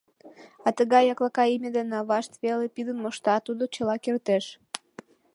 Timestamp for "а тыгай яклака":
0.65-1.43